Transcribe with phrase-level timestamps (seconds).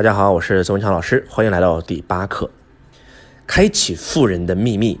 [0.00, 2.50] 大家好，我是周文强老师，欢迎来到第八课。
[3.46, 4.98] 开启富人的秘密，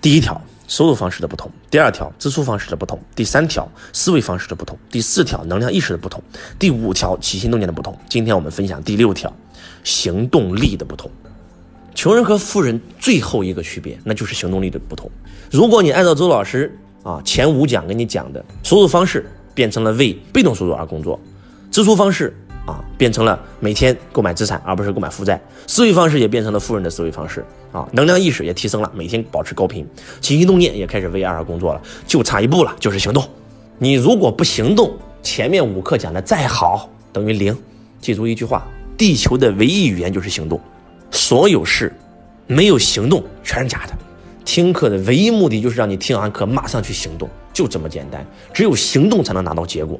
[0.00, 6.20] 第一条，收入方式的不同；第二条，支出方式的不同；第三条，思维方式的不同；第四条，能量意识的不同；
[6.58, 7.96] 第五条，起心动念的不同。
[8.08, 9.32] 今天我们分享第六条，
[9.84, 11.08] 行动力的不同。
[11.94, 15.08] 穷人和富人最后一个区别，那就是行动力的不同。
[15.52, 19.24] 如果你按照周老师啊前五讲跟你讲的，收入方式
[19.54, 21.20] 变成了为被动收入而工作，
[21.70, 22.36] 支出方式。
[22.66, 25.40] 啊，变成了每天购买资产，而不是购买负债。
[25.66, 29.86] 思维方式也变成了富人的思维方式啊，能量意识也提升了，每天保持高频，
[30.20, 33.24] 起心动念也开始为爱而工作了，就差一步了，就是行动。
[33.78, 37.56] 你如果不行动，前面五课讲的再好等于零。
[38.00, 38.62] 记住一句话：
[38.96, 40.60] 地球的唯一语言就是行动，
[41.10, 41.92] 所有事
[42.46, 43.92] 没有行动全是假的。
[44.44, 48.24] 听课的唯一目的就是让你听完课马上去行动，就这么简单。
[48.52, 49.98] 只有行动才能拿到结果，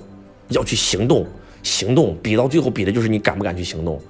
[0.48, 1.26] 要去行动。
[1.62, 4.00] 行动比到最后比的就是你敢不敢去行动。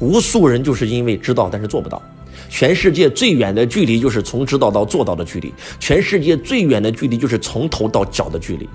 [0.00, 2.00] 无数人就是因为知道但是做不到。
[2.48, 5.52] 全世界最远的距离就是从知道到做到的距离。
[5.80, 8.68] 全世界最远的距离就是从头到脚的距离。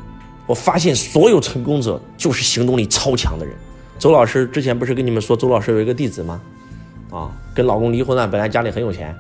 [0.46, 3.56] 我发现所有成功者就是行动力超强的人。
[3.98, 6.42] 周老师之前不是跟你们说周老师有一个弟子吗？
[7.10, 9.16] 啊，跟老公离婚了，本来家里很有钱，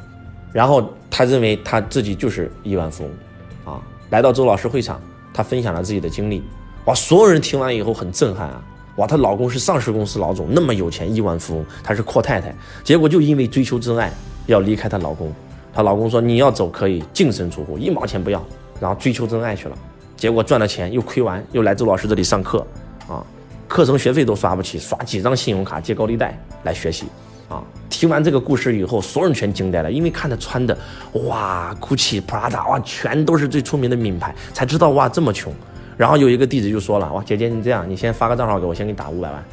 [0.51, 4.99] 然后他认为他自己就是亿万富翁，啊，来到周老师会场，
[5.33, 6.43] 他分享了自己的经历，
[6.85, 8.61] 哇，所有人听完以后很震撼啊。
[8.97, 14.11] 哇，她老公是上市公司老总，那么有钱，亿万富翁，她是阔太太，结果就因为追求真爱
[14.45, 15.33] 要离开她老公。
[15.73, 18.43] 她老公说：“你要走可以净身出户，一毛钱不要。”
[18.79, 19.77] 然后追求真爱去了，
[20.15, 22.65] 结果赚了钱又亏完，又来周老师这里上课
[23.07, 23.25] 啊，
[23.67, 27.05] 课程学费都刷不起，刷几张信用卡借高利贷来学习
[27.47, 27.63] 啊。
[27.89, 30.77] 听完这个故事以后，所有人全惊呆了，因为看他穿的
[31.13, 35.53] 哇，GUCCI、Prada 哇，全都是最出名的名牌，才知道哇这么穷。
[35.97, 39.43] 然后有一个弟子就说了：“哇，姐姐你这样，你先发个账号给我，先给你打五百万，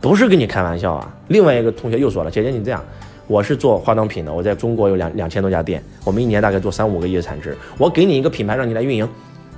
[0.00, 2.84] 不是跟你开玩笑啊。”另外一个同学又说了：“姐姐你这样，
[3.26, 9.08] 我是做化妆品的，我在中国有两两千多家店，我们一年大概做三五个亿的产值，我给你一个品牌让你来运营，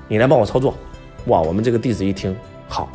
[0.09, 0.75] 你来帮我操作。”
[1.27, 2.37] 哇，我们这个弟子一听
[2.69, 2.89] 好，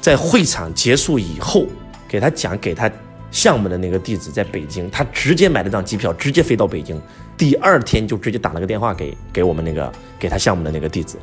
[0.00, 1.64] 在会场结束以后，
[2.08, 2.90] 给他讲给他
[3.30, 6.98] 项目的那个弟子在北京，他直接买了张机票，直接飞到北京，
[7.36, 11.18] 第二天就直接打了个电话给给我们那个给他项目的那个弟子。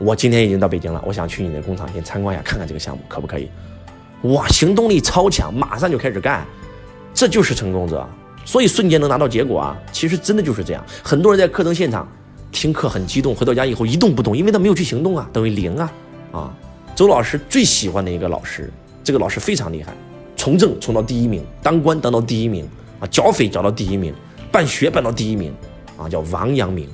[0.00, 3.50] 我今天已经到北京了，我想去你的工厂先参观一下，看看这个项目可不可以？
[4.22, 6.46] 哇，行动力超强，马上就开始干，
[7.12, 8.08] 这就是成功者，
[8.46, 9.76] 所以瞬间能拿到结果啊！
[9.92, 12.08] 其实真的就是这样，很多人在课程现场
[12.50, 15.92] 听课很激动，回到家以后一动不动，因为他没有去行动啊，等于零啊！
[16.32, 16.54] 啊，
[16.94, 18.72] 周老师最喜欢的一个老师，
[19.04, 19.92] 这个老师非常厉害，
[20.34, 22.66] 从政从到第一名，当官当到第一名
[23.00, 24.14] 啊，剿匪剿到第一名，
[24.50, 25.54] 办学办到第一名
[25.98, 26.88] 啊，叫王阳明，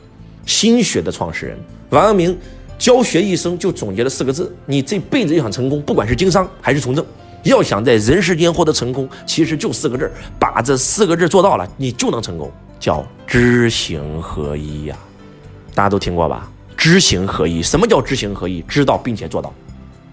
[0.44, 1.56] 心学的创始人，
[1.90, 2.36] 王阳明。
[2.78, 7.04] 教学一生就总结了四个字：你这辈子要想成功，不管是经商还是从政，
[7.42, 14.96] 要想在人世间获得成功，其实就四个字把这四个字做到了，你就能成功，叫知行合一呀。
[15.74, 16.50] 大家都听过吧？
[16.76, 18.62] 知行合一，什么叫知行合一？
[18.62, 19.52] 知道并且做到。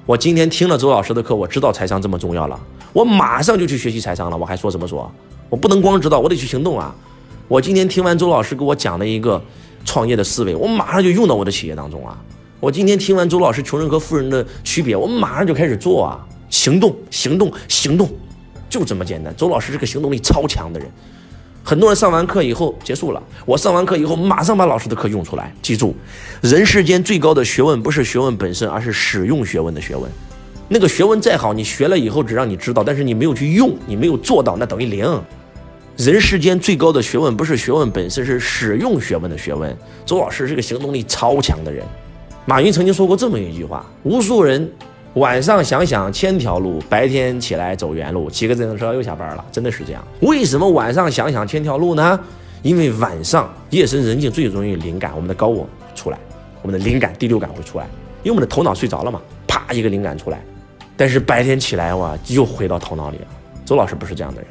[0.05, 2.59] 我今天听了周老师的课，我知道财商这么重要了，
[2.91, 4.37] 我马上就去学习财商了。
[4.37, 5.09] 我还说什么说？
[5.49, 6.95] 我不能光知道，我得去行动啊！
[7.47, 9.41] 我今天听完周老师给我讲的一个
[9.85, 12.17] 创业的思维，我马上就用到我的企业当中啊！
[12.63, 18.09] 我今天听完周老师穷人和富人的区别，我们马上就开始做啊，行动，行动，行动，
[18.69, 19.35] 就这么简单。
[19.35, 20.89] 周老师是个行动力超强的人，
[21.61, 25.53] 很多人上完课以后结束了，我上完课以后马上把老师的课用出来。
[25.61, 25.93] 记住，
[26.39, 30.09] 人世间最高的学问不是学问本身，而是使用学问的学问。
[30.69, 35.21] 那个学问再好，你学了以后只让你知道，但是你没有去用，你没有做到，那等于零。
[35.97, 39.77] 人世间最高的学问不是学问本身，是使用学问的学问。
[40.05, 41.85] 周老师是个行动力超强的人。
[42.45, 44.69] 马云曾经说过这么一句话：无数人
[45.13, 49.45] 晚上想想千条路，白天起来走原路，骑个自行车又下班了。
[49.49, 50.05] 真的是这样。
[50.19, 52.19] 为什么晚上想想千条路呢？
[52.61, 55.65] 因为晚上夜深人静最容易灵感，我们的高我
[55.95, 56.19] 出来，
[56.61, 57.85] 我们的灵感第六感会出来，
[58.23, 60.43] 因为我们的头脑睡着了嘛，啪一个灵感出来。
[60.97, 63.27] 但是白天起来哇，又回到头脑里了。
[63.65, 64.49] 周老师不是这样的人，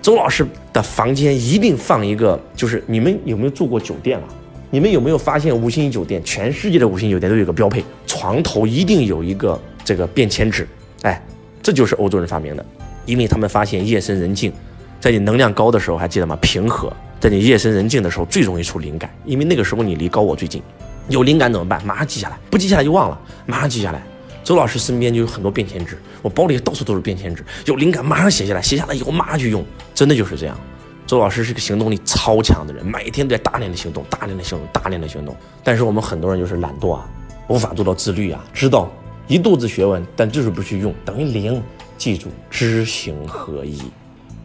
[0.00, 4.24] 周老师的房间一定放一个，就是你们有没有住过酒店啊？
[4.72, 10.66] 你们有没有发现五星级酒店，全世界的五星级酒店都有个标配，床头一定有一个这个便签纸，
[11.02, 11.22] 哎，
[11.62, 12.64] 这就是欧洲人发明的，
[13.04, 14.50] 因为他们发现夜深人静，
[14.98, 16.34] 在你能量高的时候，还记得吗？
[16.40, 16.90] 平和，
[17.20, 20.62] 在你夜深人静的时候最容易出灵感，因为那个时候你离高我最近，
[21.10, 21.84] 有灵感怎么办？
[21.84, 24.02] 马上记下来，不记下来就忘了，马上记下来。
[24.42, 29.62] 周老师身边就有很多便签纸，我包里到处都是便签纸，有灵感马上写下来，写下来以后马上去用，
[29.94, 30.58] 真的就是这样。
[31.06, 35.36] 周老师是个行动力超强的人，每天都在大量的行动，大量的行动，大量的行动。
[35.62, 37.06] 但是我们很多人就是懒惰啊，
[37.48, 38.42] 无法做到自律啊。
[38.52, 38.90] 知道
[39.26, 41.62] 一肚子学问，但就是不去用，等于零。
[41.98, 43.80] 记住，知行合一。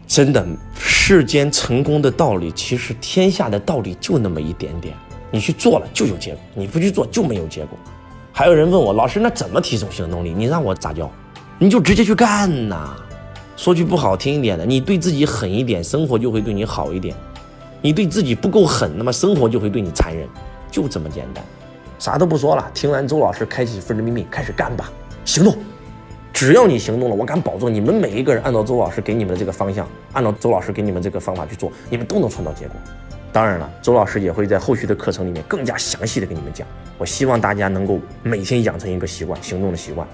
[0.06, 0.46] 真的，
[0.78, 4.94] 世间成功的道理，其实天下的道理就那么一点点。
[5.30, 7.76] 你去做了就有结果，你不去做就没有结果。
[8.32, 10.32] 还有人问我，老师，那怎么提升行动力？
[10.32, 11.10] 你让我咋教？
[11.58, 12.96] 你就直接去干呐！
[13.58, 17.12] 说句不好听一点的，你对自己狠一点，生活就会对你好一点；
[17.82, 20.28] 你对自己不够狠，那么生活就会对你残忍，
[20.70, 21.44] 就这么简单。
[21.98, 24.92] 啥都不说了，听完周老师开启分人秘密，开始干吧，
[25.24, 25.56] 行动！
[26.32, 32.76] 只要你行动了，我敢保证，你们每一个人按照周老师给你们的这个方向，按照周老师给你们这个方法去做，你们都能创造结果。
[33.32, 36.64] 当然了，周老师也会在后续的课程里面更加详细的给你们讲。
[36.96, 40.06] 我希望大家能够每天养成一个习惯，行动的习惯，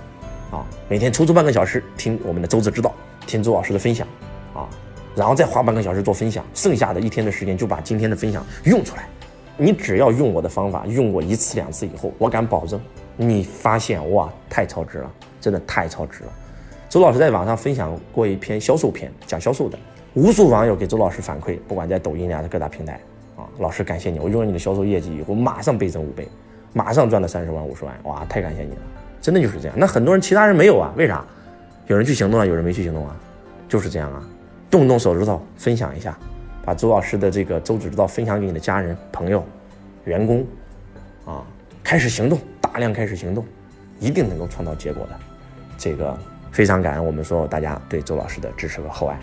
[0.51, 2.95] 啊，每天抽出半个小时听我们的周子之道，
[3.27, 4.07] 听周老师的分享，
[4.55, 4.69] 啊，
[5.15, 9.09] 然后再花半个小时做分享，剩下的一天的时间就把今天的分享用出来。
[9.57, 12.81] 你只要用我的方法，用过一次两次以后，我敢保证，
[13.17, 15.11] 你发现哇，太超值了。
[15.41, 16.31] 真的太超值了！
[16.89, 19.79] 周老师在网上分享过一篇销售篇，讲销售的，
[20.15, 22.99] 无数网友给周老师反馈，不管在抖音呀，在各大平台
[23.37, 26.27] 啊，老师感谢你，我用了你的销售业绩以后，马上倍增五倍，
[26.73, 28.79] 马上赚了三十万、五十万，哇，太感谢你了！
[29.21, 29.77] 真的就是这样。
[29.79, 30.91] 那很多人其他人没有啊？
[30.97, 31.23] 为啥？
[31.87, 33.17] 有人去行动了，有人没去行动啊？
[33.69, 34.23] 就是这样啊！
[34.71, 36.17] 动动手指头，分享一下，
[36.65, 39.45] 把周老师的这个周指之道分享给你的家人、朋友、
[40.05, 40.47] 员工，
[41.25, 41.43] 啊，
[41.83, 43.45] 开始行动，大量开始行动，
[44.01, 45.19] 一定能够创造结果的。
[45.77, 46.17] 这个
[46.53, 49.19] 非常感恩我们所有大家对周老师的支持和厚爱，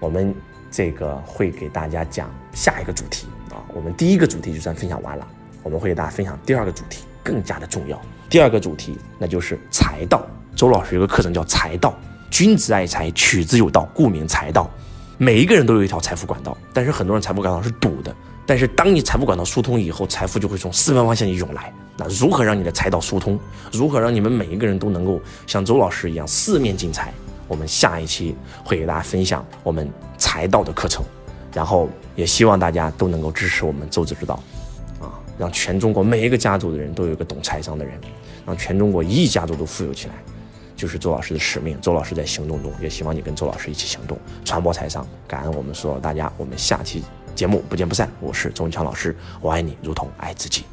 [0.00, 0.34] 我们
[0.70, 5.26] 这个会给大家讲下一个主题啊，我们第一个主题就算分享完了，
[5.62, 8.00] 我们会给大家分享第二个主题，更加的重要。
[8.28, 10.26] 第二个主题那就是财道，
[10.56, 11.94] 周老师有个课程叫财道，
[12.30, 14.70] 君子爱财，取之有道，故名财道。
[15.18, 18.14] 每一个人都有一条财富管道，但是很多人财富管道是堵的。
[18.46, 21.70] 但是当你财富管道疏通以后，财富就会从四面八方向你涌来。
[21.98, 23.38] 那如何让你的财道疏通？
[23.70, 27.12] 如何让你们每一个人都能够像周老师一样四面进财？
[27.48, 31.04] 我们下一期会给大家分享我们财道的课程，
[31.52, 34.42] 然后也希望大家都能够支持我们周子之道，
[35.00, 38.00] 啊，让全中国每一个家族的人都有一个懂财商的人，
[38.46, 40.14] 让全中国一亿家族都富有起来，
[40.76, 41.80] 就是周老师的使命。
[41.80, 45.04] 周老师在行动中，也希望你跟周老师一起行动，传播财商。
[45.26, 47.02] 感恩我们所有大家，我们下期
[47.34, 48.08] 节目不见不散。
[48.20, 50.64] 我是周文强老师，我爱你如同爱自己。